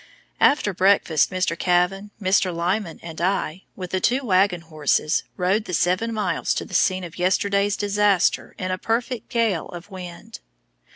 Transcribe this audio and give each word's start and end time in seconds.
After 0.39 0.73
breakfast, 0.73 1.29
Mr. 1.29 1.55
Kavan, 1.55 2.09
Mr. 2.19 2.51
Lyman, 2.51 2.99
and 3.03 3.21
I, 3.21 3.65
with 3.75 3.91
the 3.91 3.99
two 3.99 4.25
wagon 4.25 4.61
horses, 4.61 5.21
rode 5.37 5.65
the 5.65 5.75
seven 5.75 6.11
miles 6.11 6.55
to 6.55 6.65
the 6.65 6.73
scene 6.73 7.03
of 7.03 7.19
yesterday's 7.19 7.77
disaster 7.77 8.55
in 8.57 8.71
a 8.71 8.79
perfect 8.79 9.29
gale 9.29 9.67
of 9.67 9.91
wind. 9.91 10.39